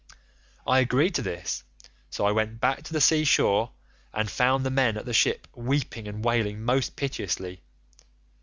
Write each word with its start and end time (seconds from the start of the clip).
"I 0.65 0.79
agreed 0.79 1.13
to 1.13 1.21
this, 1.21 1.63
so 2.09 2.25
I 2.25 2.31
went 2.31 2.59
back 2.59 2.81
to 2.81 2.93
the 2.93 2.99
sea 2.99 3.23
shore, 3.23 3.69
and 4.11 4.31
found 4.31 4.65
the 4.65 4.71
men 4.71 4.97
at 4.97 5.05
the 5.05 5.13
ship 5.13 5.47
weeping 5.53 6.07
and 6.07 6.25
wailing 6.25 6.63
most 6.63 6.95
piteously. 6.95 7.61